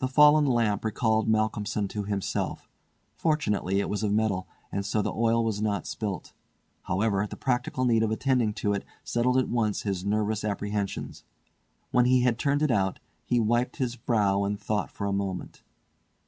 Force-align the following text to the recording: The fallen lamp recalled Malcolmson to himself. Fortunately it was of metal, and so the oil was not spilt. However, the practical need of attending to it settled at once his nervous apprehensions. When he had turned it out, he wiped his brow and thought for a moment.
The 0.00 0.08
fallen 0.08 0.44
lamp 0.44 0.84
recalled 0.84 1.28
Malcolmson 1.28 1.86
to 1.90 2.02
himself. 2.02 2.68
Fortunately 3.14 3.78
it 3.78 3.88
was 3.88 4.02
of 4.02 4.10
metal, 4.12 4.48
and 4.72 4.84
so 4.84 5.02
the 5.02 5.12
oil 5.12 5.44
was 5.44 5.62
not 5.62 5.86
spilt. 5.86 6.32
However, 6.82 7.24
the 7.28 7.36
practical 7.36 7.84
need 7.84 8.02
of 8.02 8.10
attending 8.10 8.52
to 8.54 8.72
it 8.72 8.84
settled 9.04 9.38
at 9.38 9.48
once 9.48 9.82
his 9.82 10.04
nervous 10.04 10.42
apprehensions. 10.42 11.22
When 11.92 12.06
he 12.06 12.22
had 12.22 12.40
turned 12.40 12.62
it 12.62 12.72
out, 12.72 12.98
he 13.24 13.38
wiped 13.38 13.76
his 13.76 13.94
brow 13.94 14.42
and 14.42 14.58
thought 14.58 14.90
for 14.90 15.06
a 15.06 15.12
moment. 15.12 15.62